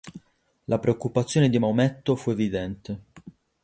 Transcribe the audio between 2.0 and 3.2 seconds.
fu evidente.